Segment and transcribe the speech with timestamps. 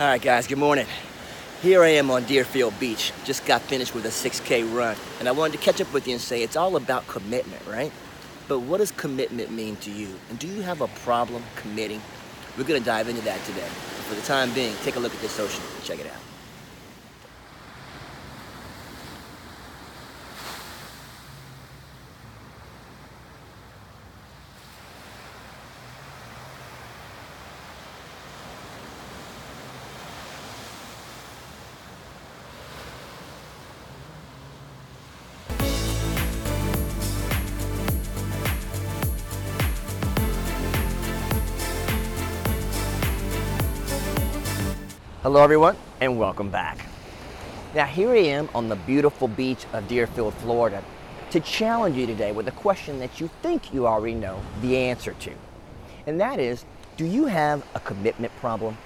[0.00, 0.88] All right, guys, good morning.
[1.62, 3.12] Here I am on Deerfield Beach.
[3.24, 6.14] Just got finished with a 6K run, and I wanted to catch up with you
[6.14, 7.92] and say it's all about commitment, right?
[8.48, 10.08] But what does commitment mean to you?
[10.30, 12.02] And do you have a problem committing?
[12.58, 13.60] We're gonna dive into that today.
[13.60, 16.33] But for the time being, take a look at this ocean and check it out.
[45.24, 46.86] Hello, everyone, and welcome back.
[47.74, 50.84] Now, here I am on the beautiful beach of Deerfield, Florida,
[51.30, 55.14] to challenge you today with a question that you think you already know the answer
[55.20, 55.32] to.
[56.06, 56.66] And that is
[56.98, 58.76] do you have a commitment problem?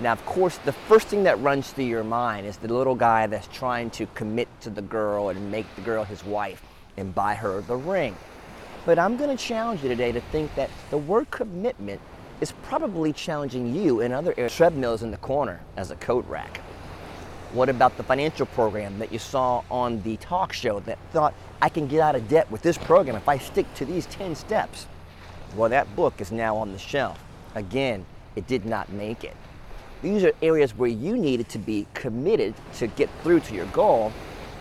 [0.00, 3.28] Now, of course, the first thing that runs through your mind is the little guy
[3.28, 6.60] that's trying to commit to the girl and make the girl his wife
[6.96, 8.16] and buy her the ring.
[8.84, 12.00] But I'm going to challenge you today to think that the word commitment
[12.40, 14.54] is probably challenging you in other areas.
[14.54, 16.58] Treadmills in the corner as a coat rack.
[17.52, 21.68] What about the financial program that you saw on the talk show that thought I
[21.68, 24.86] can get out of debt with this program if I stick to these 10 steps?
[25.54, 27.18] Well, that book is now on the shelf.
[27.54, 29.34] Again, it did not make it.
[30.02, 34.12] These are areas where you needed to be committed to get through to your goal,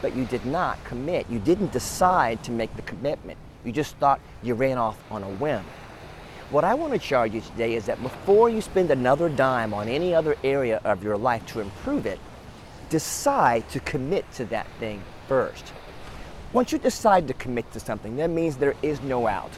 [0.02, 1.30] but you did not commit.
[1.30, 3.38] You didn't decide to make the commitment.
[3.66, 5.66] You just thought you ran off on a whim.
[6.52, 9.88] What I want to charge you today is that before you spend another dime on
[9.88, 12.20] any other area of your life to improve it,
[12.92, 15.74] decide to commit to that thing first.
[16.54, 19.50] Once you decide to commit to something, that means there is no out.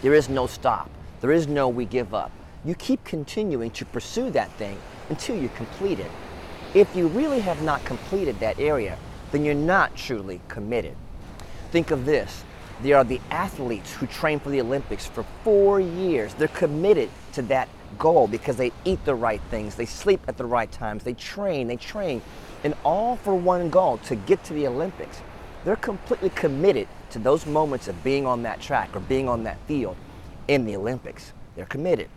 [0.00, 0.90] There is no stop.
[1.20, 2.32] There is no we give up.
[2.64, 4.78] You keep continuing to pursue that thing
[5.10, 6.10] until you complete it.
[6.72, 8.96] If you really have not completed that area,
[9.32, 10.96] then you're not truly committed.
[11.70, 12.42] Think of this
[12.82, 16.34] they are the athletes who train for the Olympics for four years.
[16.34, 20.44] They're committed to that goal because they eat the right things, they sleep at the
[20.44, 22.22] right times, they train, they train,
[22.64, 25.20] and all for one goal to get to the Olympics.
[25.64, 29.58] They're completely committed to those moments of being on that track or being on that
[29.68, 29.96] field
[30.48, 31.32] in the Olympics.
[31.54, 32.08] They're committed.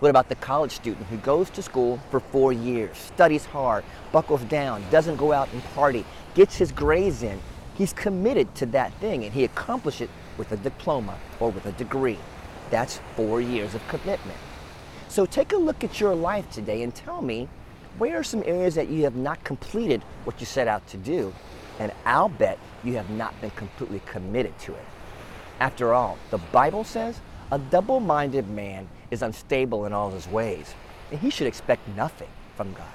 [0.00, 4.42] What about the college student who goes to school for four years, studies hard, buckles
[4.42, 7.40] down, doesn't go out and party, gets his grades in,
[7.74, 11.72] He's committed to that thing and he accomplished it with a diploma or with a
[11.72, 12.18] degree.
[12.70, 14.38] That's four years of commitment.
[15.08, 17.48] So take a look at your life today and tell me
[17.98, 21.32] where are some areas that you have not completed what you set out to do?
[21.78, 24.84] And I'll bet you have not been completely committed to it.
[25.60, 27.20] After all, the Bible says
[27.52, 30.74] a double minded man is unstable in all his ways,
[31.10, 32.86] and he should expect nothing from God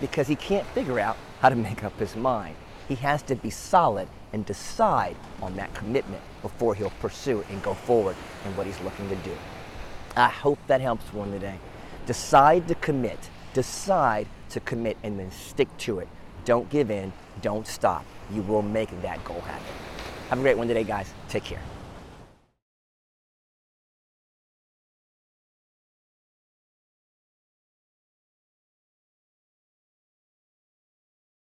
[0.00, 2.56] because he can't figure out how to make up his mind.
[2.90, 7.72] He has to be solid and decide on that commitment before he'll pursue and go
[7.72, 9.30] forward in what he's looking to do.
[10.16, 11.54] I hope that helps one today.
[12.06, 13.30] Decide to commit.
[13.54, 16.08] Decide to commit and then stick to it.
[16.44, 17.12] Don't give in.
[17.42, 18.04] Don't stop.
[18.32, 19.72] You will make that goal happen.
[20.28, 21.14] Have a great one today, guys.
[21.28, 21.62] Take care.